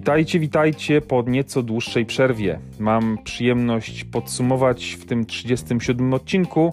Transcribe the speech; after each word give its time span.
Witajcie, 0.00 0.38
witajcie 0.38 1.00
po 1.00 1.22
nieco 1.26 1.62
dłuższej 1.62 2.06
przerwie. 2.06 2.58
Mam 2.78 3.18
przyjemność 3.24 4.04
podsumować 4.04 4.96
w 5.00 5.04
tym 5.04 5.26
37 5.26 6.14
odcinku 6.14 6.72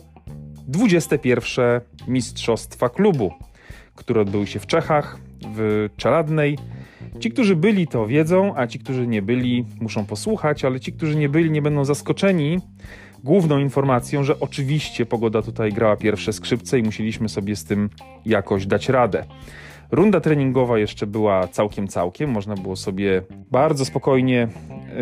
21 0.67 1.81
Mistrzostwa 2.07 2.89
Klubu, 2.89 3.31
które 3.95 4.21
odbyły 4.21 4.47
się 4.47 4.59
w 4.59 4.67
Czechach, 4.67 5.19
w 5.55 5.89
Czeladnej. 5.97 6.57
Ci, 7.19 7.31
którzy 7.31 7.55
byli, 7.55 7.87
to 7.87 8.07
wiedzą, 8.07 8.53
a 8.55 8.67
ci, 8.67 8.79
którzy 8.79 9.07
nie 9.07 9.21
byli, 9.21 9.65
muszą 9.81 10.05
posłuchać, 10.05 10.65
ale 10.65 10.79
ci, 10.79 10.93
którzy 10.93 11.15
nie 11.15 11.29
byli, 11.29 11.51
nie 11.51 11.61
będą 11.61 11.85
zaskoczeni 11.85 12.59
główną 13.23 13.59
informacją, 13.59 14.23
że 14.23 14.39
oczywiście 14.39 15.05
pogoda 15.05 15.41
tutaj 15.41 15.73
grała 15.73 15.95
pierwsze 15.95 16.33
skrzypce 16.33 16.79
i 16.79 16.83
musieliśmy 16.83 17.29
sobie 17.29 17.55
z 17.55 17.63
tym 17.63 17.89
jakoś 18.25 18.65
dać 18.65 18.89
radę. 18.89 19.25
Runda 19.91 20.19
treningowa 20.19 20.79
jeszcze 20.79 21.07
była 21.07 21.47
całkiem, 21.47 21.87
całkiem. 21.87 22.29
Można 22.29 22.55
było 22.55 22.75
sobie 22.75 23.21
bardzo 23.51 23.85
spokojnie 23.85 24.47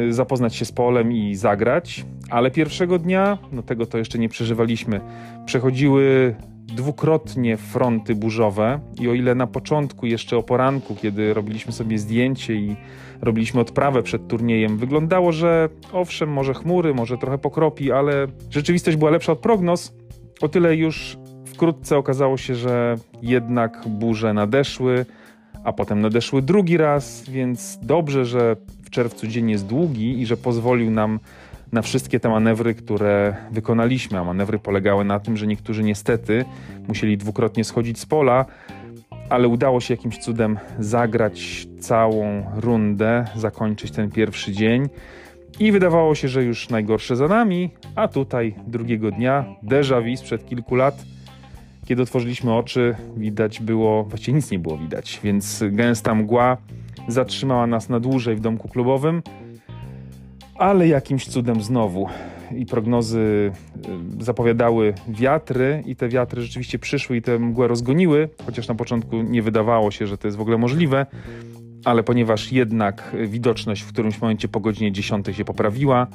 y, 0.09 0.13
zapoznać 0.13 0.55
się 0.55 0.65
z 0.65 0.71
polem 0.71 1.11
i 1.11 1.35
zagrać, 1.35 2.05
ale 2.29 2.51
pierwszego 2.51 2.99
dnia, 2.99 3.37
no 3.51 3.63
tego 3.63 3.85
to 3.85 3.97
jeszcze 3.97 4.19
nie 4.19 4.29
przeżywaliśmy, 4.29 5.01
przechodziły 5.45 6.35
dwukrotnie 6.65 7.57
fronty 7.57 8.15
burzowe. 8.15 8.79
I 9.01 9.09
o 9.09 9.13
ile 9.13 9.35
na 9.35 9.47
początku, 9.47 10.05
jeszcze 10.05 10.37
o 10.37 10.43
poranku, 10.43 10.95
kiedy 10.95 11.33
robiliśmy 11.33 11.71
sobie 11.71 11.97
zdjęcie 11.97 12.53
i 12.55 12.75
robiliśmy 13.21 13.61
odprawę 13.61 14.03
przed 14.03 14.27
turniejem, 14.27 14.77
wyglądało, 14.77 15.31
że 15.31 15.69
owszem, 15.93 16.29
może 16.29 16.53
chmury, 16.53 16.93
może 16.93 17.17
trochę 17.17 17.37
pokropi, 17.37 17.91
ale 17.91 18.27
rzeczywistość 18.49 18.97
była 18.97 19.11
lepsza 19.11 19.31
od 19.31 19.39
prognoz, 19.39 19.95
o 20.41 20.49
tyle 20.49 20.75
już 20.75 21.17
wkrótce 21.55 21.97
okazało 21.97 22.37
się, 22.37 22.55
że 22.55 22.95
jednak 23.21 23.87
burze 23.87 24.33
nadeszły, 24.33 25.05
a 25.63 25.73
potem 25.73 26.01
nadeszły 26.01 26.41
drugi 26.41 26.77
raz, 26.77 27.29
więc 27.29 27.79
dobrze, 27.81 28.25
że 28.25 28.55
w 28.83 28.89
czerwcu 28.89 29.27
dzień 29.27 29.51
jest 29.51 29.65
długi 29.65 30.21
i 30.21 30.25
że 30.25 30.37
pozwolił 30.37 30.91
nam 30.91 31.19
na 31.71 31.81
wszystkie 31.81 32.19
te 32.19 32.29
manewry, 32.29 32.75
które 32.75 33.35
wykonaliśmy. 33.51 34.19
A 34.19 34.23
manewry 34.23 34.59
polegały 34.59 35.05
na 35.05 35.19
tym, 35.19 35.37
że 35.37 35.47
niektórzy 35.47 35.83
niestety 35.83 36.45
musieli 36.87 37.17
dwukrotnie 37.17 37.63
schodzić 37.63 37.99
z 37.99 38.05
pola, 38.05 38.45
ale 39.29 39.47
udało 39.47 39.81
się 39.81 39.93
jakimś 39.93 40.17
cudem 40.17 40.59
zagrać 40.79 41.67
całą 41.79 42.45
rundę, 42.55 43.25
zakończyć 43.35 43.91
ten 43.91 44.11
pierwszy 44.11 44.51
dzień. 44.51 44.89
I 45.59 45.71
wydawało 45.71 46.15
się, 46.15 46.27
że 46.27 46.43
już 46.43 46.69
najgorsze 46.69 47.15
za 47.15 47.27
nami, 47.27 47.69
a 47.95 48.07
tutaj 48.07 48.55
drugiego 48.67 49.11
dnia 49.11 49.45
déjà 49.63 50.03
vu 50.03 50.17
sprzed 50.17 50.45
kilku 50.45 50.75
lat 50.75 51.14
kiedy 51.85 52.01
otworzyliśmy 52.01 52.53
oczy, 52.53 52.95
widać 53.17 53.59
było, 53.59 54.03
właściwie 54.03 54.33
nic 54.33 54.51
nie 54.51 54.59
było 54.59 54.77
widać, 54.77 55.19
więc 55.23 55.63
gęsta 55.71 56.15
mgła 56.15 56.57
zatrzymała 57.07 57.67
nas 57.67 57.89
na 57.89 57.99
dłużej 57.99 58.35
w 58.35 58.39
domku 58.39 58.67
klubowym, 58.67 59.21
ale 60.55 60.87
jakimś 60.87 61.27
cudem 61.27 61.61
znowu. 61.61 62.07
I 62.55 62.65
prognozy 62.65 63.51
y, 64.19 64.23
zapowiadały 64.23 64.93
wiatry 65.07 65.83
i 65.85 65.95
te 65.95 66.09
wiatry 66.09 66.41
rzeczywiście 66.41 66.79
przyszły 66.79 67.17
i 67.17 67.21
tę 67.21 67.39
mgłę 67.39 67.67
rozgoniły, 67.67 68.29
chociaż 68.45 68.67
na 68.67 68.75
początku 68.75 69.21
nie 69.21 69.41
wydawało 69.41 69.91
się, 69.91 70.07
że 70.07 70.17
to 70.17 70.27
jest 70.27 70.37
w 70.37 70.41
ogóle 70.41 70.57
możliwe, 70.57 71.05
ale 71.85 72.03
ponieważ 72.03 72.51
jednak 72.51 73.15
widoczność 73.27 73.81
w 73.81 73.87
którymś 73.87 74.21
momencie 74.21 74.47
po 74.47 74.59
godzinie 74.59 74.91
10 74.91 75.27
się 75.31 75.45
poprawiła, 75.45 76.07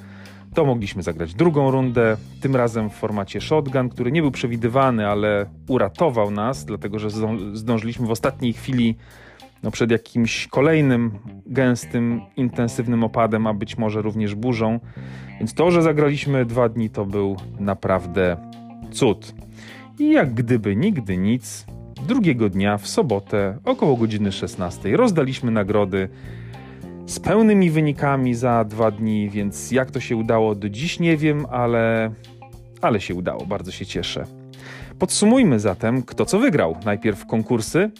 to 0.55 0.65
mogliśmy 0.65 1.03
zagrać 1.03 1.35
drugą 1.35 1.71
rundę, 1.71 2.17
tym 2.41 2.57
razem 2.57 2.91
w 2.91 2.95
formacie 2.95 3.41
shotgun, 3.41 3.89
który 3.89 4.13
nie 4.13 4.23
był 4.23 4.31
przewidywany, 4.31 5.09
ale 5.09 5.47
uratował 5.69 6.31
nas, 6.31 6.65
dlatego 6.65 6.99
że 6.99 7.09
zdążyliśmy 7.53 8.07
w 8.07 8.11
ostatniej 8.11 8.53
chwili 8.53 8.97
no, 9.63 9.71
przed 9.71 9.91
jakimś 9.91 10.47
kolejnym 10.47 11.11
gęstym, 11.47 12.21
intensywnym 12.37 13.05
opadem, 13.05 13.47
a 13.47 13.55
być 13.55 13.79
może 13.79 14.03
również 14.03 14.35
burzą. 14.35 14.81
Więc 15.39 15.55
to, 15.55 15.71
że 15.71 15.83
zagraliśmy 15.83 16.45
dwa 16.45 16.69
dni, 16.69 16.91
to 16.91 17.05
był 17.07 17.37
naprawdę 17.61 18.37
cud. 18.91 19.35
I 19.99 20.11
jak 20.11 20.35
gdyby 20.35 20.77
nigdy 20.77 21.17
nic, 21.17 21.67
drugiego 22.07 22.49
dnia 22.49 22.79
w 22.79 22.89
sobotę 22.89 23.59
około 23.65 23.97
godziny 23.97 24.33
16 24.33 24.97
rozdaliśmy 24.97 25.51
nagrody 25.51 26.09
z 27.07 27.21
pełnymi 27.21 27.71
wynikami 27.71 28.35
za 28.35 28.65
dwa 28.65 28.91
dni, 28.91 29.31
więc 29.31 29.71
jak 29.71 29.91
to 29.91 30.01
się 30.01 30.17
udało 30.17 30.55
do 30.55 30.69
dziś 30.69 31.01
nie 31.01 31.17
wiem, 31.17 31.47
ale, 31.51 32.11
ale 32.81 33.01
się 33.01 33.15
udało, 33.15 33.47
bardzo 33.47 33.71
się 33.71 33.87
cieszę. 33.87 34.27
Podsumujmy 34.99 35.61
zatem, 35.61 36.03
kto 36.03 36.27
co 36.27 36.39
wygrał. 36.39 36.77
Najpierw 36.85 37.27
konkursy. 37.27 37.91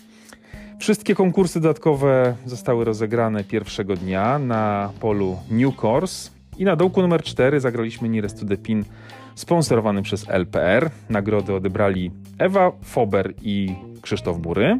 Wszystkie 0.79 1.15
konkursy 1.15 1.61
dodatkowe 1.61 2.35
zostały 2.47 2.85
rozegrane 2.85 3.45
pierwszego 3.45 3.97
dnia 3.97 4.39
na 4.39 4.93
polu 5.01 5.37
New 5.51 5.85
Course 5.85 6.31
i 6.59 6.65
na 6.65 6.77
dołku 6.77 7.03
numer 7.03 7.23
4 7.23 7.61
zagraliśmy 7.61 8.09
Nearest 8.09 8.41
to 8.41 8.47
the 8.47 8.57
Pin 8.57 8.85
sponsorowany 9.41 10.03
przez 10.03 10.29
LPR. 10.29 10.91
Nagrody 11.11 11.55
odebrali 11.55 12.11
Ewa 12.39 12.73
Fober 12.83 13.33
i 13.43 13.75
Krzysztof 14.03 14.39
Bury. 14.39 14.79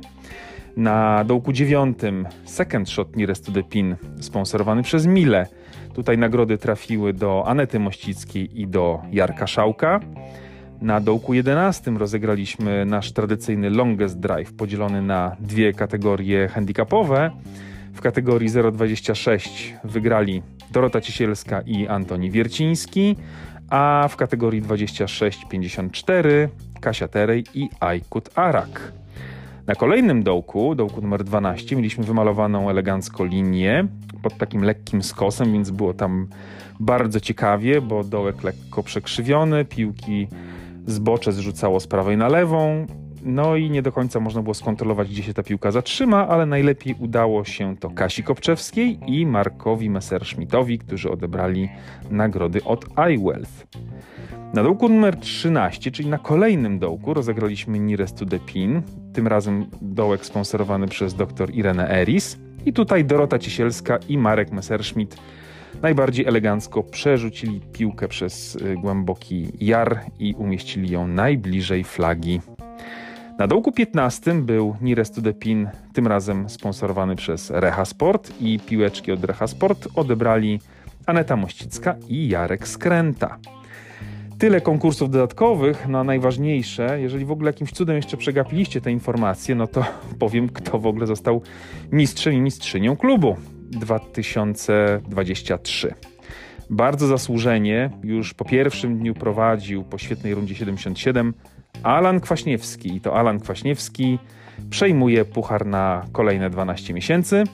Na 0.77 1.25
dołku 1.25 1.53
dziewiątym 1.53 2.27
Second 2.45 2.91
Shot 2.91 3.17
Nearest 3.17 3.47
to 3.47 3.53
the 3.53 3.63
Pin 3.63 3.97
sponsorowany 4.21 4.83
przez 4.83 5.07
Mile. 5.07 5.47
Tutaj 5.95 6.19
nagrody 6.19 6.59
trafiły 6.59 7.13
do 7.13 7.45
Anety 7.47 7.79
Mościckiej 7.79 8.61
i 8.61 8.67
do 8.67 9.01
Jarka 9.13 9.47
Szałka. 9.47 10.01
Na 10.83 11.01
dołku 11.01 11.35
11 11.35 11.91
rozegraliśmy 11.91 12.85
nasz 12.87 13.13
tradycyjny 13.13 13.71
longest 13.71 14.19
drive 14.19 14.53
podzielony 14.53 15.03
na 15.03 15.37
dwie 15.41 15.73
kategorie 15.73 16.49
handicapowe. 16.49 17.31
W 17.93 18.01
kategorii 18.01 18.49
0,26 18.49 19.73
wygrali 19.85 20.43
Dorota 20.71 21.01
Ciesielska 21.01 21.61
i 21.61 21.87
Antoni 21.87 22.31
Wierciński, 22.31 23.17
a 23.71 24.09
w 24.11 24.17
kategorii 24.17 24.63
26,54 24.63 26.49
Kasia 26.81 27.09
Terej 27.09 27.45
i 27.55 27.69
Aykut 27.81 28.31
Arak. 28.35 28.93
Na 29.67 29.75
kolejnym 29.75 30.23
dołku, 30.23 30.75
dołku 30.75 31.01
numer 31.01 31.25
12, 31.25 31.77
mieliśmy 31.77 32.05
wymalowaną 32.05 32.71
elegancko 32.71 33.25
linię 33.25 33.87
pod 34.23 34.39
takim 34.39 34.65
lekkim 34.65 35.03
skosem, 35.03 35.53
więc 35.53 35.71
było 35.71 35.95
tam 35.95 36.29
bardzo 36.81 37.21
ciekawie, 37.21 37.81
bo 37.81 38.05
dołek 38.05 38.43
lekko 38.43 38.83
przekrzywiony, 38.83 39.65
piłki 39.65 40.29
zbocze 40.87 41.33
zrzucało 41.33 41.81
z 41.81 41.87
prawej 41.87 42.17
na 42.17 42.29
lewą, 42.29 42.87
no 43.23 43.57
i 43.57 43.71
nie 43.71 43.83
do 43.83 43.93
końca 43.93 44.21
można 44.21 44.43
było 44.43 44.55
skontrolować, 44.55 45.09
gdzie 45.09 45.23
się 45.23 45.35
ta 45.35 45.43
piłka 45.43 45.71
zatrzyma, 45.71 46.29
ale 46.29 46.47
najlepiej 46.47 46.95
udało 46.99 47.45
się 47.45 47.77
to 47.77 47.91
Kasi 47.91 48.23
Kopczewskiej 48.23 48.99
i 49.07 49.27
Markowi 49.27 49.91
Messerschmittowi, 49.91 50.79
którzy 50.79 51.11
odebrali 51.11 51.69
nagrody 52.11 52.65
od 52.65 52.85
iWealth. 53.11 53.67
Na 54.55 54.63
dołku 54.63 54.89
numer 54.89 55.17
13, 55.17 55.91
czyli 55.91 56.09
na 56.09 56.19
kolejnym 56.19 56.79
dołku, 56.79 57.15
rozegraliśmy 57.15 57.81
Nearest 57.81 58.19
to 58.19 58.27
the 58.27 58.39
Pin, 58.39 58.83
tym 59.13 59.27
razem 59.27 59.67
dołek 59.83 60.25
sponsorowany 60.25 60.89
przez 60.89 61.15
dr 61.15 61.55
Irenę 61.55 61.91
Eris. 62.01 62.39
I 62.67 62.73
tutaj 62.73 63.05
Dorota 63.05 63.39
Ciesielska 63.39 63.99
i 64.09 64.19
Marek 64.19 64.53
Messerschmitt 64.53 65.17
najbardziej 65.83 66.27
elegancko 66.27 66.83
przerzucili 66.83 67.61
piłkę 67.73 68.09
przez 68.09 68.57
y, 68.57 68.75
głęboki 68.75 69.49
jar 69.61 70.01
i 70.19 70.35
umieścili 70.35 70.91
ją 70.91 71.09
najbliżej 71.09 71.85
flagi. 71.85 72.41
Na 73.41 73.47
dołku 73.47 73.73
15 73.73 74.35
był 74.35 74.77
Nearest 74.81 75.15
to 75.15 75.23
the 75.23 75.33
Pin, 75.33 75.69
tym 75.93 76.07
razem 76.07 76.49
sponsorowany 76.49 77.17
przez 77.17 77.51
Reha 77.51 77.85
Sport 77.85 78.33
i 78.41 78.61
piłeczki 78.67 79.13
od 79.13 79.25
Reha 79.25 79.47
Sport 79.47 79.89
odebrali 79.95 80.61
Aneta 81.07 81.37
Mościcka 81.37 81.97
i 82.09 82.29
Jarek 82.29 82.69
Skręta. 82.69 83.39
Tyle 84.39 84.61
konkursów 84.61 85.11
dodatkowych, 85.11 85.89
no 85.89 85.99
a 85.99 86.05
najważniejsze, 86.05 87.01
jeżeli 87.01 87.25
w 87.25 87.31
ogóle 87.31 87.49
jakimś 87.49 87.73
cudem 87.73 87.97
jeszcze 87.97 88.17
przegapiliście 88.17 88.81
te 88.81 88.93
informacje, 88.93 89.55
no 89.55 89.67
to 89.67 89.85
powiem, 90.19 90.49
kto 90.49 90.79
w 90.79 90.87
ogóle 90.87 91.07
został 91.07 91.43
mistrzem 91.93 92.35
i 92.35 92.41
mistrzynią 92.41 92.97
klubu. 92.97 93.37
2023. 93.71 95.95
Bardzo 96.71 97.07
zasłużenie 97.07 97.91
już 98.03 98.35
po 98.35 98.45
pierwszym 98.45 98.99
dniu 98.99 99.15
prowadził 99.15 99.85
po 99.85 99.99
świetnej 99.99 100.35
rundzie 100.35 100.55
77 100.55 101.35
Alan 101.83 102.21
Kwaśniewski. 102.21 102.97
I 102.97 103.01
to 103.01 103.17
Alan 103.17 103.41
Kwaśniewski 103.41 104.19
przejmuje 104.71 105.25
puchar 105.25 105.67
na 105.67 106.07
kolejne 106.13 106.51
12 106.51 106.95
miesięcy. 106.95 107.45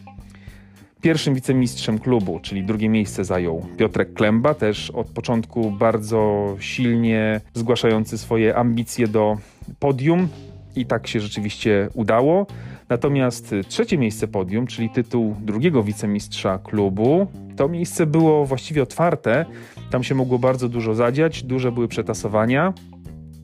Pierwszym 1.01 1.35
wicemistrzem 1.35 1.99
klubu, 1.99 2.41
czyli 2.43 2.63
drugie 2.65 2.89
miejsce 2.89 3.25
zajął 3.25 3.67
Piotrek 3.77 4.15
Klemba, 4.15 4.55
też 4.55 4.91
od 4.91 5.07
początku 5.07 5.71
bardzo 5.71 6.57
silnie 6.61 7.41
zgłaszający 7.55 8.19
swoje 8.19 8.57
ambicje 8.57 9.09
do 9.09 9.37
podium 9.79 10.29
i 10.77 10.87
tak 10.87 11.07
się 11.07 11.21
rzeczywiście 11.21 11.89
udało. 11.95 12.47
Natomiast 12.89 13.55
trzecie 13.69 13.99
miejsce 13.99 14.29
podium, 14.29 14.67
czyli 14.67 14.91
tytuł 14.91 15.37
drugiego 15.41 15.83
wicemistrza 15.83 16.59
klubu, 16.59 17.27
to 17.57 17.69
miejsce 17.69 18.07
było 18.07 18.47
właściwie 18.47 18.83
otwarte. 18.83 19.45
Tam 19.91 20.05
się 20.05 20.15
mogło 20.15 20.39
bardzo 20.39 20.69
dużo 20.69 20.95
zadziać, 20.95 21.43
duże 21.43 21.73
były 21.73 21.89
przetasowania 21.89 22.73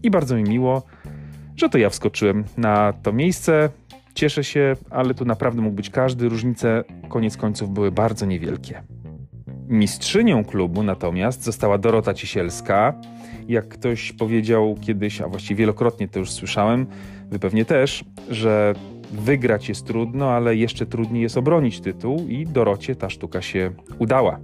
i 0.03 0.11
bardzo 0.11 0.37
mi 0.37 0.43
miło, 0.43 0.83
że 1.57 1.69
to 1.69 1.79
ja 1.79 1.91
wskoczyłem 1.91 2.45
na 2.57 2.93
to 3.03 3.13
miejsce. 3.13 3.69
Cieszę 4.15 4.45
się, 4.45 4.77
ale 4.91 5.15
tu 5.15 5.25
naprawdę 5.25 5.63
mógł 5.63 5.77
być 5.77 5.91
każdy. 5.91 6.29
Różnice 6.29 6.85
koniec 7.09 7.37
końców 7.37 7.71
były 7.71 7.93
bardzo 7.93 8.27
niewielkie. 8.27 8.83
Mistrzynią 9.69 10.45
klubu 10.45 10.83
natomiast 10.83 11.45
została 11.45 11.79
Dorota 11.79 12.15
Cisielska. 12.15 12.95
Jak 13.49 13.69
ktoś 13.69 14.13
powiedział 14.13 14.77
kiedyś, 14.81 15.21
a 15.21 15.29
właściwie 15.29 15.59
wielokrotnie 15.59 16.09
to 16.09 16.19
już 16.19 16.31
słyszałem, 16.31 16.87
wy 17.31 17.39
pewnie 17.39 17.65
też, 17.65 18.05
że 18.31 18.75
wygrać 19.13 19.69
jest 19.69 19.87
trudno, 19.87 20.31
ale 20.31 20.57
jeszcze 20.57 20.87
trudniej 20.87 21.23
jest 21.23 21.37
obronić 21.37 21.81
tytuł 21.81 22.29
i 22.29 22.47
Dorocie 22.47 22.97
ta 22.97 23.11
sztuka 23.11 23.43
się 23.43 23.71
udała. 23.99 24.39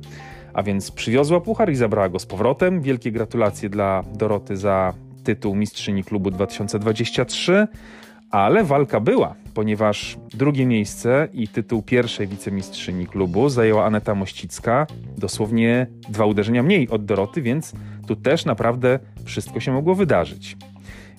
A 0.52 0.62
więc 0.62 0.90
przywiozła 0.90 1.40
puchar 1.40 1.70
i 1.70 1.76
zabrała 1.76 2.08
go 2.08 2.18
z 2.18 2.26
powrotem. 2.26 2.82
Wielkie 2.82 3.12
gratulacje 3.12 3.68
dla 3.68 4.04
Doroty 4.14 4.56
za 4.56 4.94
tytuł 5.28 5.54
mistrzyni 5.54 6.04
klubu 6.04 6.30
2023. 6.30 7.68
Ale 8.30 8.64
walka 8.64 9.00
była, 9.00 9.34
ponieważ 9.54 10.18
drugie 10.34 10.66
miejsce 10.66 11.28
i 11.32 11.48
tytuł 11.48 11.82
pierwszej 11.82 12.26
wicemistrzyni 12.26 13.06
klubu 13.06 13.48
zajęła 13.48 13.84
Aneta 13.84 14.14
Mościcka, 14.14 14.86
dosłownie 15.18 15.86
dwa 16.08 16.24
uderzenia 16.24 16.62
mniej 16.62 16.88
od 16.88 17.04
Doroty, 17.04 17.42
więc 17.42 17.72
tu 18.06 18.16
też 18.16 18.44
naprawdę 18.44 18.98
wszystko 19.24 19.60
się 19.60 19.72
mogło 19.72 19.94
wydarzyć. 19.94 20.56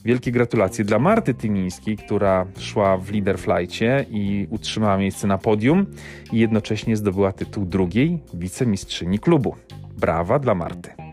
Wielkie 0.05 0.31
gratulacje 0.31 0.85
dla 0.85 0.99
Marty 0.99 1.33
Tymińskiej, 1.33 1.97
która 1.97 2.45
szła 2.57 2.97
w 2.97 3.11
Leaderflycie 3.11 4.05
i 4.09 4.47
utrzymała 4.49 4.97
miejsce 4.97 5.27
na 5.27 5.37
podium 5.37 5.85
i 6.31 6.39
jednocześnie 6.39 6.97
zdobyła 6.97 7.31
tytuł 7.31 7.65
drugiej 7.65 8.19
wicemistrzyni 8.33 9.19
klubu. 9.19 9.55
Brawa 9.97 10.39
dla 10.39 10.55
Marty. 10.55 11.08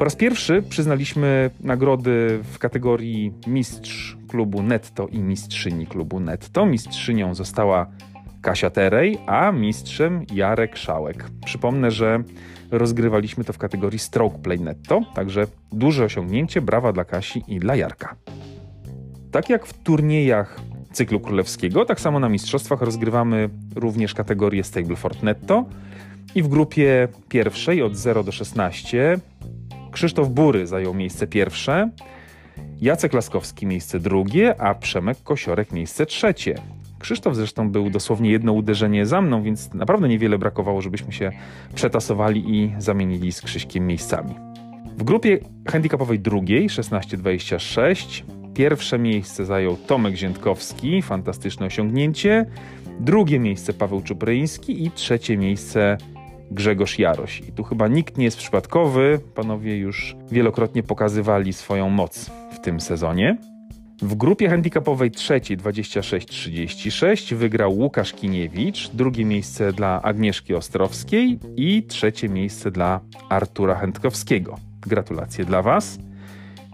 Po 0.00 0.04
raz 0.04 0.16
pierwszy 0.16 0.62
przyznaliśmy 0.68 1.50
nagrody 1.60 2.40
w 2.52 2.58
kategorii 2.58 3.32
mistrz 3.46 4.16
klubu 4.28 4.62
netto 4.62 5.06
i 5.06 5.18
mistrzyni 5.18 5.86
klubu 5.86 6.20
netto. 6.20 6.66
Mistrzynią 6.66 7.34
została 7.34 7.86
Kasia 8.42 8.70
Terej, 8.70 9.18
a 9.26 9.52
mistrzem 9.52 10.24
Jarek 10.34 10.76
Szałek. 10.76 11.24
Przypomnę, 11.44 11.90
że 11.90 12.22
rozgrywaliśmy 12.70 13.44
to 13.44 13.52
w 13.52 13.58
kategorii 13.58 13.98
stroke 13.98 14.38
play 14.38 14.60
netto, 14.60 15.00
także 15.14 15.46
duże 15.72 16.04
osiągnięcie, 16.04 16.60
brawa 16.60 16.92
dla 16.92 17.04
Kasi 17.04 17.42
i 17.48 17.58
dla 17.58 17.76
Jarka. 17.76 18.16
Tak 19.30 19.50
jak 19.50 19.66
w 19.66 19.82
turniejach 19.82 20.60
cyklu 20.92 21.20
królewskiego, 21.20 21.84
tak 21.84 22.00
samo 22.00 22.20
na 22.20 22.28
mistrzostwach 22.28 22.82
rozgrywamy 22.82 23.48
również 23.74 24.14
kategorię 24.14 24.64
Stableford 24.64 25.22
Netto 25.22 25.64
i 26.34 26.42
w 26.42 26.48
grupie 26.48 27.08
pierwszej 27.28 27.82
od 27.82 27.96
0 27.96 28.24
do 28.24 28.32
16 28.32 29.18
Krzysztof 29.92 30.28
Bury 30.28 30.66
zajął 30.66 30.94
miejsce 30.94 31.26
pierwsze, 31.26 31.90
Jacek 32.80 33.12
Laskowski 33.12 33.66
miejsce 33.66 34.00
drugie, 34.00 34.60
a 34.60 34.74
Przemek 34.74 35.22
Kosiorek 35.22 35.72
miejsce 35.72 36.06
trzecie. 36.06 36.54
Krzysztof 36.98 37.36
zresztą 37.36 37.70
był 37.70 37.90
dosłownie 37.90 38.30
jedno 38.30 38.52
uderzenie 38.52 39.06
za 39.06 39.22
mną, 39.22 39.42
więc 39.42 39.74
naprawdę 39.74 40.08
niewiele 40.08 40.38
brakowało, 40.38 40.82
żebyśmy 40.82 41.12
się 41.12 41.32
przetasowali 41.74 42.56
i 42.56 42.72
zamienili 42.78 43.32
z 43.32 43.42
Krzyśkiem 43.42 43.86
miejscami. 43.86 44.34
W 44.96 45.02
grupie 45.02 45.38
handicapowej 45.68 46.18
drugiej 46.20 46.68
16-26 46.68 48.22
pierwsze 48.54 48.98
miejsce 48.98 49.44
zajął 49.44 49.76
Tomek 49.76 50.14
Ziętkowski, 50.14 51.02
fantastyczne 51.02 51.66
osiągnięcie, 51.66 52.46
drugie 53.00 53.38
miejsce 53.38 53.72
Paweł 53.72 54.02
Czupryński 54.02 54.84
i 54.84 54.90
trzecie 54.90 55.36
miejsce 55.36 55.98
Grzegorz 56.50 56.98
Jaroś. 56.98 57.42
I 57.48 57.52
tu 57.52 57.64
chyba 57.64 57.88
nikt 57.88 58.18
nie 58.18 58.24
jest 58.24 58.36
przypadkowy, 58.36 59.20
panowie 59.34 59.76
już 59.76 60.16
wielokrotnie 60.30 60.82
pokazywali 60.82 61.52
swoją 61.52 61.90
moc 61.90 62.30
w 62.52 62.60
tym 62.60 62.80
sezonie. 62.80 63.36
W 64.02 64.14
grupie 64.14 64.48
handicapowej 64.48 65.10
trzeciej 65.10 65.58
26-36 65.58 67.34
wygrał 67.34 67.78
Łukasz 67.78 68.12
Kiniewicz, 68.12 68.90
drugie 68.90 69.24
miejsce 69.24 69.72
dla 69.72 70.02
Agnieszki 70.02 70.54
Ostrowskiej 70.54 71.38
i 71.56 71.82
trzecie 71.82 72.28
miejsce 72.28 72.70
dla 72.70 73.00
Artura 73.28 73.74
Chętkowskiego. 73.74 74.58
Gratulacje 74.80 75.44
dla 75.44 75.62
Was. 75.62 75.98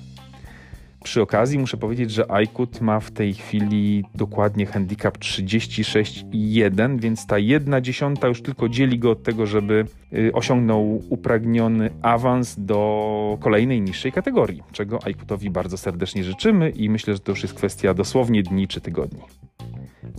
Przy 1.05 1.23
okazji 1.23 1.59
muszę 1.59 1.76
powiedzieć, 1.76 2.11
że 2.11 2.31
Ajkut 2.31 2.81
ma 2.81 3.00
w 3.00 3.11
tej 3.11 3.35
chwili 3.35 4.05
dokładnie 4.15 4.67
handicap 4.67 5.19
36,1, 5.19 7.00
więc 7.00 7.26
ta 7.26 7.38
jedna 7.38 7.81
dziesiąta 7.81 8.29
już 8.29 8.43
tylko 8.43 8.69
dzieli 8.69 8.99
go 8.99 9.11
od 9.11 9.23
tego, 9.23 9.47
żeby 9.47 9.85
y, 10.12 10.32
osiągnął 10.32 11.03
upragniony 11.09 11.91
awans 12.03 12.56
do 12.59 13.38
kolejnej 13.41 13.81
niższej 13.81 14.12
kategorii, 14.12 14.62
czego 14.73 14.99
Ajkutowi 15.05 15.50
bardzo 15.50 15.76
serdecznie 15.76 16.25
życzymy 16.25 16.71
i 16.71 16.91
myślę, 16.91 17.14
że 17.14 17.21
to 17.21 17.32
już 17.32 17.43
jest 17.43 17.55
kwestia 17.55 17.94
dosłownie 17.94 18.43
dni 18.43 18.69
czy 18.69 18.81
tygodni. 18.81 19.21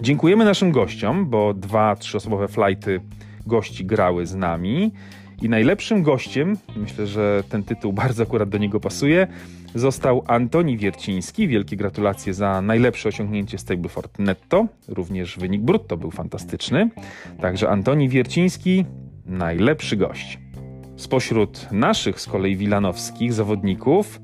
Dziękujemy 0.01 0.45
naszym 0.45 0.71
gościom, 0.71 1.29
bo 1.29 1.53
dwa 1.53 1.95
trzyosobowe 1.95 2.47
flighty 2.47 3.01
gości 3.45 3.85
grały 3.85 4.25
z 4.25 4.35
nami. 4.35 4.91
I 5.41 5.49
najlepszym 5.49 6.03
gościem, 6.03 6.57
myślę, 6.75 7.07
że 7.07 7.43
ten 7.49 7.63
tytuł 7.63 7.93
bardzo 7.93 8.23
akurat 8.23 8.49
do 8.49 8.57
niego 8.57 8.79
pasuje, 8.79 9.27
został 9.75 10.23
Antoni 10.27 10.77
Wierciński. 10.77 11.47
Wielkie 11.47 11.75
gratulacje 11.75 12.33
za 12.33 12.61
najlepsze 12.61 13.09
osiągnięcie 13.09 13.57
Stableford 13.57 14.19
netto. 14.19 14.67
Również 14.87 15.37
wynik 15.37 15.61
brutto 15.61 15.97
był 15.97 16.11
fantastyczny. 16.11 16.89
Także 17.41 17.69
Antoni 17.69 18.09
Wierciński, 18.09 18.85
najlepszy 19.25 19.97
gość. 19.97 20.39
Spośród 20.95 21.71
naszych 21.71 22.21
z 22.21 22.25
kolei 22.25 22.55
wilanowskich 22.55 23.33
zawodników 23.33 24.21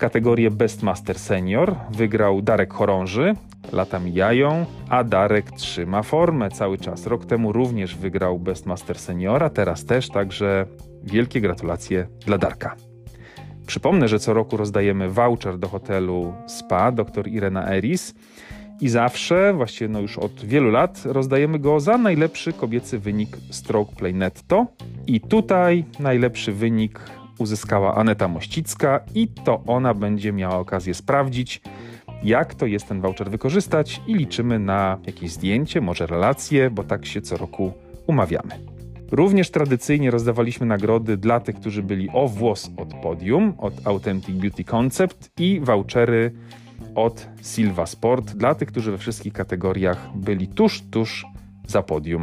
kategorię 0.00 0.50
Best 0.50 0.82
Master 0.82 1.18
Senior 1.18 1.74
wygrał 1.90 2.42
Darek 2.42 2.72
Chorąży, 2.72 3.34
Lata 3.72 3.98
mijają, 3.98 4.66
a 4.88 5.04
Darek 5.04 5.50
trzyma 5.50 6.02
formę 6.02 6.50
cały 6.50 6.78
czas. 6.78 7.06
Rok 7.06 7.26
temu 7.26 7.52
również 7.52 7.96
wygrał 7.96 8.38
Best 8.38 8.66
Master 8.66 8.98
Seniora, 8.98 9.50
teraz 9.50 9.84
też, 9.84 10.08
także 10.08 10.66
wielkie 11.02 11.40
gratulacje 11.40 12.06
dla 12.26 12.38
Darka. 12.38 12.76
Przypomnę, 13.66 14.08
że 14.08 14.18
co 14.18 14.34
roku 14.34 14.56
rozdajemy 14.56 15.08
voucher 15.08 15.58
do 15.58 15.68
hotelu 15.68 16.34
Spa 16.46 16.92
dr 16.92 17.28
Irena 17.28 17.72
Eris 17.72 18.14
i 18.80 18.88
zawsze, 18.88 19.52
właściwie 19.54 19.88
no 19.88 20.00
już 20.00 20.18
od 20.18 20.44
wielu 20.44 20.70
lat, 20.70 21.02
rozdajemy 21.04 21.58
go 21.58 21.80
za 21.80 21.98
najlepszy 21.98 22.52
kobiecy 22.52 22.98
wynik 22.98 23.36
Stroke 23.50 23.96
Play 23.96 24.14
Netto. 24.14 24.66
I 25.06 25.20
tutaj 25.20 25.84
najlepszy 25.98 26.52
wynik 26.52 27.00
uzyskała 27.40 27.94
Aneta 27.94 28.28
Mościcka 28.28 29.00
i 29.14 29.28
to 29.28 29.62
ona 29.66 29.94
będzie 29.94 30.32
miała 30.32 30.58
okazję 30.58 30.94
sprawdzić, 30.94 31.60
jak 32.22 32.54
to 32.54 32.66
jest 32.66 32.88
ten 32.88 33.00
voucher 33.00 33.30
wykorzystać 33.30 34.00
i 34.06 34.14
liczymy 34.14 34.58
na 34.58 34.98
jakieś 35.06 35.30
zdjęcie, 35.30 35.80
może 35.80 36.06
relacje, 36.06 36.70
bo 36.70 36.82
tak 36.84 37.06
się 37.06 37.20
co 37.20 37.36
roku 37.36 37.72
umawiamy. 38.06 38.50
Również 39.10 39.50
tradycyjnie 39.50 40.10
rozdawaliśmy 40.10 40.66
nagrody 40.66 41.16
dla 41.16 41.40
tych, 41.40 41.56
którzy 41.56 41.82
byli 41.82 42.08
o 42.12 42.28
włos 42.28 42.70
od 42.76 42.94
podium, 42.94 43.54
od 43.58 43.86
Authentic 43.86 44.36
Beauty 44.36 44.64
Concept 44.64 45.30
i 45.38 45.60
vouchery 45.60 46.32
od 46.94 47.28
Silva 47.42 47.86
Sport 47.86 48.30
dla 48.30 48.54
tych, 48.54 48.68
którzy 48.68 48.90
we 48.90 48.98
wszystkich 48.98 49.32
kategoriach 49.32 50.10
byli 50.14 50.48
tuż, 50.48 50.82
tuż 50.90 51.26
za 51.66 51.82
podium. 51.82 52.22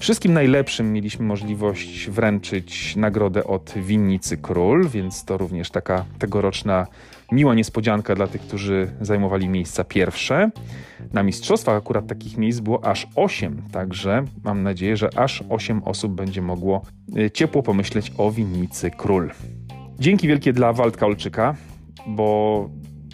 Wszystkim 0.00 0.32
najlepszym 0.32 0.92
mieliśmy 0.92 1.24
możliwość 1.24 2.10
wręczyć 2.10 2.96
nagrodę 2.96 3.44
od 3.44 3.74
Winnicy 3.76 4.36
Król, 4.36 4.88
więc 4.88 5.24
to 5.24 5.38
również 5.38 5.70
taka 5.70 6.04
tegoroczna 6.18 6.86
miła 7.32 7.54
niespodzianka 7.54 8.14
dla 8.14 8.26
tych, 8.26 8.40
którzy 8.40 8.90
zajmowali 9.00 9.48
miejsca 9.48 9.84
pierwsze. 9.84 10.50
Na 11.12 11.22
mistrzostwach 11.22 11.76
akurat 11.76 12.06
takich 12.06 12.36
miejsc 12.36 12.60
było 12.60 12.84
aż 12.84 13.06
8, 13.14 13.62
także 13.72 14.24
mam 14.44 14.62
nadzieję, 14.62 14.96
że 14.96 15.18
aż 15.18 15.44
8 15.48 15.82
osób 15.84 16.12
będzie 16.12 16.42
mogło 16.42 16.82
y, 17.16 17.30
ciepło 17.30 17.62
pomyśleć 17.62 18.12
o 18.18 18.30
winnicy 18.30 18.90
Król. 18.90 19.30
Dzięki 19.98 20.28
wielkie 20.28 20.52
dla 20.52 20.72
Waldka 20.72 21.06
Olczyka, 21.06 21.54
bo 22.06 22.70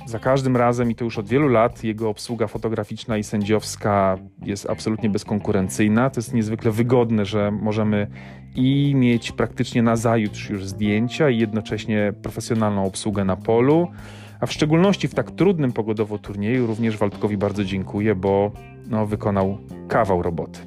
za 0.07 0.19
każdym 0.19 0.57
razem 0.57 0.91
i 0.91 0.95
to 0.95 1.05
już 1.05 1.19
od 1.19 1.29
wielu 1.29 1.49
lat 1.49 1.85
jego 1.85 2.09
obsługa 2.09 2.47
fotograficzna 2.47 3.17
i 3.17 3.23
sędziowska 3.23 4.19
jest 4.43 4.71
absolutnie 4.71 5.11
bezkonkurencyjna. 5.11 6.11
To 6.11 6.21
jest 6.21 6.35
niezwykle 6.35 6.71
wygodne, 6.71 7.25
że 7.25 7.51
możemy 7.51 8.07
i 8.55 8.95
mieć 8.95 9.33
praktycznie 9.33 9.83
na 9.83 9.97
zajutrz 9.97 10.51
już 10.51 10.67
zdjęcia 10.67 11.31
i 11.31 11.39
jednocześnie 11.39 12.13
profesjonalną 12.23 12.85
obsługę 12.85 13.25
na 13.25 13.37
polu. 13.37 13.89
A 14.41 14.47
w 14.47 14.53
szczególności 14.53 15.09
w 15.09 15.15
tak 15.15 15.31
trudnym 15.31 15.73
pogodowo 15.73 16.19
turnieju 16.19 16.67
również 16.67 16.97
Waldkowi 16.97 17.37
bardzo 17.37 17.65
dziękuję, 17.65 18.15
bo 18.15 18.53
no, 18.89 19.07
wykonał 19.07 19.59
kawał 19.89 20.23
roboty. 20.23 20.61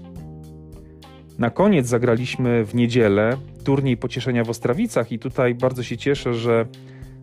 Na 1.37 1.49
koniec 1.49 1.87
zagraliśmy 1.87 2.65
w 2.65 2.75
niedzielę 2.75 3.37
turniej 3.63 3.97
pocieszenia 3.97 4.43
w 4.43 4.49
Ostrawicach 4.49 5.11
i 5.11 5.19
tutaj 5.19 5.55
bardzo 5.55 5.83
się 5.83 5.97
cieszę, 5.97 6.33
że 6.33 6.65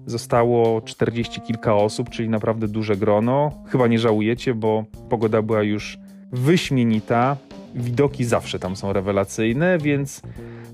Zostało 0.06 0.80
40 0.80 1.40
kilka 1.40 1.74
osób, 1.74 2.10
czyli 2.10 2.28
naprawdę 2.28 2.68
duże 2.68 2.96
grono. 2.96 3.52
Chyba 3.66 3.86
nie 3.86 3.98
żałujecie, 3.98 4.54
bo 4.54 4.84
pogoda 5.08 5.42
była 5.42 5.62
już 5.62 5.98
wyśmienita 6.32 7.36
widoki 7.76 8.24
zawsze 8.24 8.58
tam 8.58 8.76
są 8.76 8.92
rewelacyjne, 8.92 9.78
więc 9.78 10.22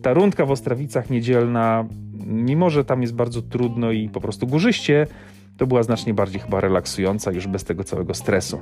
ta 0.02 0.12
rundka 0.14 0.46
w 0.46 0.50
Ostrawicach 0.50 1.10
niedzielna, 1.10 1.84
mimo 2.26 2.70
że 2.70 2.84
tam 2.84 3.02
jest 3.02 3.14
bardzo 3.14 3.42
trudno 3.42 3.92
i 3.92 4.08
po 4.08 4.20
prostu 4.20 4.46
górzyście, 4.46 5.06
to 5.56 5.66
była 5.66 5.82
znacznie 5.82 6.14
bardziej 6.14 6.40
chyba 6.40 6.60
relaksująca 6.60 7.32
już 7.32 7.46
bez 7.46 7.64
tego 7.64 7.84
całego 7.84 8.14
stresu. 8.14 8.60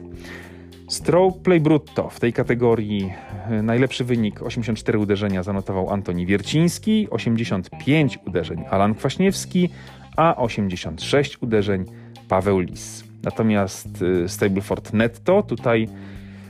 Stroke 0.90 1.38
Play 1.42 1.61
Brutto 1.61 2.09
w 2.09 2.20
tej 2.20 2.32
kategorii 2.32 3.12
e, 3.50 3.62
najlepszy 3.62 4.04
wynik 4.04 4.42
84 4.42 4.99
uderzenia 4.99 5.42
zanotował 5.42 5.90
Antoni 5.90 6.26
Wierciński, 6.26 7.11
85 7.11 8.18
uderzeń 8.26 8.64
Alan 8.70 8.94
Kwaśniewski, 8.94 9.68
a 10.16 10.37
86 10.37 11.42
uderzeń 11.42 11.85
Paweł 12.28 12.59
Lis. 12.59 13.04
Natomiast 13.23 13.88
e, 14.25 14.28
Stableford 14.28 14.92
Netto 14.92 15.42
tutaj 15.42 15.88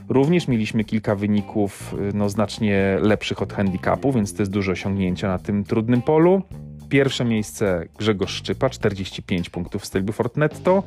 również 0.09 0.47
mieliśmy 0.47 0.83
kilka 0.83 1.15
wyników 1.15 1.93
e, 1.93 2.17
no, 2.17 2.29
znacznie 2.29 2.97
lepszych 3.01 3.41
od 3.41 3.53
handicapu, 3.53 4.11
więc 4.11 4.33
to 4.33 4.41
jest 4.41 4.51
duże 4.51 4.71
osiągnięcia 4.71 5.27
na 5.27 5.39
tym 5.39 5.63
trudnym 5.63 6.01
polu. 6.01 6.41
Pierwsze 6.89 7.25
miejsce 7.25 7.85
Grzegorz 7.97 8.33
Szczypa, 8.33 8.69
45 8.69 9.49
punktów 9.49 9.85
Stableford 9.85 10.37
Netto. 10.37 10.83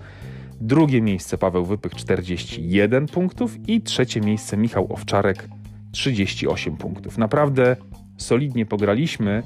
Drugie 0.64 1.02
miejsce 1.02 1.38
Paweł 1.38 1.64
Wypych 1.64 1.94
41 1.94 3.06
punktów 3.06 3.68
i 3.68 3.80
trzecie 3.80 4.20
miejsce 4.20 4.56
Michał 4.56 4.92
Owczarek 4.92 5.48
38 5.92 6.76
punktów. 6.76 7.18
Naprawdę 7.18 7.76
solidnie 8.16 8.66
pograliśmy. 8.66 9.42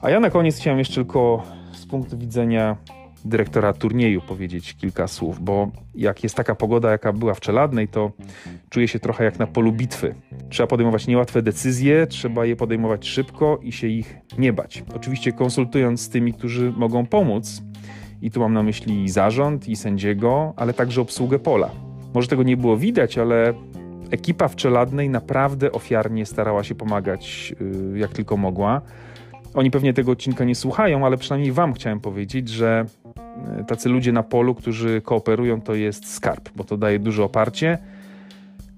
A 0.00 0.10
ja 0.10 0.20
na 0.20 0.30
koniec 0.30 0.58
chciałem 0.58 0.78
jeszcze 0.78 0.94
tylko 0.94 1.42
z 1.72 1.86
punktu 1.86 2.18
widzenia 2.18 2.76
dyrektora 3.24 3.72
turnieju 3.72 4.20
powiedzieć 4.20 4.74
kilka 4.74 5.08
słów, 5.08 5.40
bo 5.40 5.70
jak 5.94 6.22
jest 6.22 6.34
taka 6.34 6.54
pogoda, 6.54 6.90
jaka 6.90 7.12
była 7.12 7.34
w 7.34 7.40
Czeladnej, 7.40 7.88
to 7.88 8.12
czuję 8.70 8.88
się 8.88 8.98
trochę 8.98 9.24
jak 9.24 9.38
na 9.38 9.46
polu 9.46 9.72
bitwy. 9.72 10.14
Trzeba 10.48 10.66
podejmować 10.66 11.06
niełatwe 11.06 11.42
decyzje, 11.42 12.06
trzeba 12.06 12.46
je 12.46 12.56
podejmować 12.56 13.08
szybko 13.08 13.58
i 13.62 13.72
się 13.72 13.86
ich 13.86 14.16
nie 14.38 14.52
bać. 14.52 14.84
Oczywiście 14.94 15.32
konsultując 15.32 16.00
z 16.00 16.08
tymi, 16.08 16.32
którzy 16.32 16.72
mogą 16.76 17.06
pomóc, 17.06 17.62
i 18.22 18.30
tu 18.30 18.40
mam 18.40 18.52
na 18.52 18.62
myśli 18.62 19.08
zarząd, 19.08 19.68
i 19.68 19.76
sędziego, 19.76 20.52
ale 20.56 20.74
także 20.74 21.00
obsługę 21.00 21.38
pola. 21.38 21.70
Może 22.14 22.28
tego 22.28 22.42
nie 22.42 22.56
było 22.56 22.76
widać, 22.76 23.18
ale 23.18 23.54
ekipa 24.10 24.48
w 24.48 24.56
Czeladnej 24.56 25.10
naprawdę 25.10 25.72
ofiarnie 25.72 26.26
starała 26.26 26.64
się 26.64 26.74
pomagać 26.74 27.54
y, 27.94 27.98
jak 27.98 28.12
tylko 28.12 28.36
mogła. 28.36 28.80
Oni 29.54 29.70
pewnie 29.70 29.94
tego 29.94 30.12
odcinka 30.12 30.44
nie 30.44 30.54
słuchają, 30.54 31.06
ale 31.06 31.16
przynajmniej 31.16 31.52
Wam 31.52 31.72
chciałem 31.72 32.00
powiedzieć, 32.00 32.48
że 32.48 32.86
y, 33.60 33.64
tacy 33.64 33.88
ludzie 33.88 34.12
na 34.12 34.22
polu, 34.22 34.54
którzy 34.54 35.00
kooperują, 35.00 35.60
to 35.60 35.74
jest 35.74 36.14
skarb, 36.14 36.48
bo 36.56 36.64
to 36.64 36.76
daje 36.76 36.98
duże 36.98 37.24
oparcie, 37.24 37.78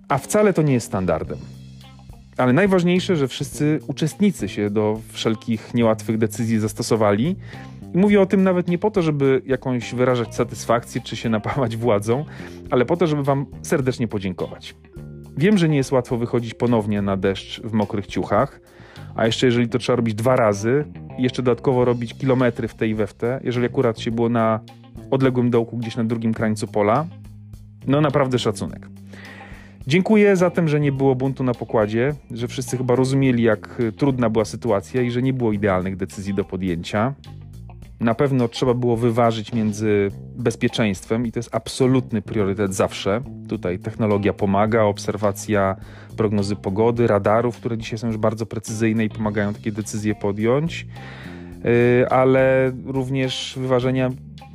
a 0.09 0.19
wcale 0.19 0.53
to 0.53 0.63
nie 0.63 0.73
jest 0.73 0.87
standardem. 0.87 1.39
Ale 2.37 2.53
najważniejsze, 2.53 3.17
że 3.17 3.29
wszyscy 3.29 3.81
uczestnicy 3.87 4.49
się 4.49 4.71
do 4.71 5.01
wszelkich 5.13 5.75
niełatwych 5.75 6.19
decyzji 6.19 6.59
zastosowali 6.59 7.37
i 7.95 7.99
mówię 7.99 8.21
o 8.21 8.27
tym 8.27 8.43
nawet 8.43 8.69
nie 8.69 8.79
po 8.79 8.91
to, 8.91 9.03
żeby 9.03 9.43
jakąś 9.47 9.95
wyrażać 9.95 10.35
satysfakcję 10.35 11.01
czy 11.01 11.17
się 11.17 11.29
napawać 11.29 11.77
władzą, 11.77 12.25
ale 12.71 12.85
po 12.85 12.97
to, 12.97 13.07
żeby 13.07 13.23
Wam 13.23 13.47
serdecznie 13.63 14.09
podziękować. 14.09 14.75
Wiem, 15.37 15.59
że 15.59 15.69
nie 15.69 15.77
jest 15.77 15.93
łatwo 15.93 16.17
wychodzić 16.17 16.55
ponownie 16.55 17.03
na 17.03 17.17
deszcz 17.17 17.61
w 17.61 17.73
mokrych 17.73 18.07
ciuchach, 18.07 18.61
a 19.15 19.27
jeszcze 19.27 19.47
jeżeli 19.47 19.69
to 19.69 19.79
trzeba 19.79 19.97
robić 19.97 20.15
dwa 20.15 20.37
razy 20.37 20.85
i 21.19 21.23
jeszcze 21.23 21.43
dodatkowo 21.43 21.85
robić 21.85 22.15
kilometry 22.15 22.69
w 22.69 22.75
tej 22.75 22.91
i 22.91 22.95
we 22.95 23.07
w 23.07 23.15
te, 23.15 23.41
jeżeli 23.45 23.67
akurat 23.67 24.01
się 24.01 24.11
było 24.11 24.29
na 24.29 24.61
odległym 25.11 25.51
dołku 25.51 25.77
gdzieś 25.77 25.97
na 25.97 26.05
drugim 26.05 26.35
krańcu 26.35 26.67
pola, 26.67 27.07
no 27.87 28.01
naprawdę 28.01 28.39
szacunek. 28.39 28.89
Dziękuję 29.87 30.37
za 30.37 30.51
tym, 30.51 30.69
że 30.69 30.81
nie 30.81 30.93
było 30.93 31.15
buntu 31.15 31.45
na 31.45 31.55
pokładzie, 31.55 32.15
że 32.31 32.49
wszyscy 32.49 32.77
chyba 32.77 32.97
rozumieli, 32.97 33.43
jak 33.43 33.83
trudna 33.97 34.31
była 34.31 34.45
sytuacja 34.45 35.03
i 35.03 35.11
że 35.11 35.23
nie 35.23 35.33
było 35.33 35.53
idealnych 35.53 35.97
decyzji 35.97 36.35
do 36.35 36.45
podjęcia. 36.45 37.15
Na 38.01 38.15
pewno 38.15 38.49
trzeba 38.49 38.75
było 38.75 38.97
wyważyć 38.97 39.53
między 39.53 40.11
bezpieczeństwem 40.37 41.27
i 41.27 41.33
to 41.33 41.39
jest 41.39 41.55
absolutny 41.55 42.23
priorytet 42.23 42.75
zawsze. 42.75 43.21
Tutaj 43.49 43.79
technologia 43.79 44.33
pomaga, 44.33 44.83
obserwacja 44.83 45.77
prognozy 46.17 46.57
pogody, 46.57 47.07
radarów, 47.07 47.57
które 47.57 47.79
dzisiaj 47.79 47.99
są 47.99 48.07
już 48.07 48.17
bardzo 48.17 48.47
precyzyjne 48.47 49.05
i 49.05 49.09
pomagają 49.09 49.55
takie 49.55 49.73
decyzje 49.73 50.15
podjąć, 50.15 50.87
y, 52.03 52.09
ale 52.09 52.73
również 52.87 53.55
wyważenia 53.57 54.11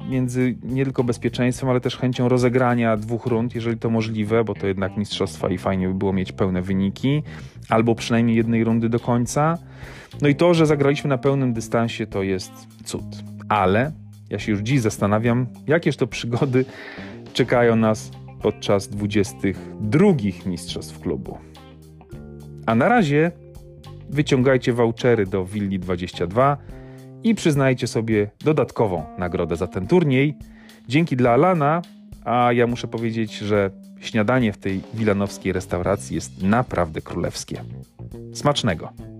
między 0.09 0.57
nie 0.63 0.83
tylko 0.83 1.03
bezpieczeństwem, 1.03 1.69
ale 1.69 1.81
też 1.81 1.97
chęcią 1.97 2.29
rozegrania 2.29 2.97
dwóch 2.97 3.25
rund, 3.25 3.55
jeżeli 3.55 3.77
to 3.77 3.89
możliwe, 3.89 4.43
bo 4.43 4.53
to 4.53 4.67
jednak 4.67 4.97
mistrzostwa 4.97 5.49
i 5.49 5.57
fajnie 5.57 5.87
by 5.87 5.93
było 5.93 6.13
mieć 6.13 6.31
pełne 6.31 6.61
wyniki, 6.61 7.23
albo 7.69 7.95
przynajmniej 7.95 8.37
jednej 8.37 8.63
rundy 8.63 8.89
do 8.89 8.99
końca. 8.99 9.57
No 10.21 10.27
i 10.27 10.35
to, 10.35 10.53
że 10.53 10.65
zagraliśmy 10.65 11.09
na 11.09 11.17
pełnym 11.17 11.53
dystansie, 11.53 12.07
to 12.07 12.23
jest 12.23 12.51
cud 12.83 13.32
ale 13.53 13.91
ja 14.29 14.39
się 14.39 14.51
już 14.51 14.61
dziś 14.61 14.81
zastanawiam, 14.81 15.47
jakież 15.67 15.97
to 15.97 16.07
przygody 16.07 16.65
czekają 17.33 17.75
nas 17.75 18.11
podczas 18.41 18.87
22 18.87 20.07
mistrzostw 20.45 20.99
klubu. 20.99 21.37
A 22.65 22.75
na 22.75 22.89
razie 22.89 23.31
wyciągajcie 24.09 24.73
vouchery 24.73 25.25
do 25.25 25.45
Willi 25.45 25.79
22 25.79 26.57
i 27.23 27.35
przyznajcie 27.35 27.87
sobie 27.87 28.29
dodatkową 28.43 29.03
nagrodę 29.17 29.55
za 29.55 29.67
ten 29.67 29.87
turniej. 29.87 30.37
Dzięki 30.87 31.15
dla 31.15 31.31
Alana, 31.31 31.81
a 32.25 32.53
ja 32.53 32.67
muszę 32.67 32.87
powiedzieć, 32.87 33.37
że 33.37 33.71
śniadanie 33.99 34.53
w 34.53 34.57
tej 34.57 34.81
wilanowskiej 34.93 35.53
restauracji 35.53 36.15
jest 36.15 36.43
naprawdę 36.43 37.01
królewskie. 37.01 37.63
Smacznego! 38.33 39.12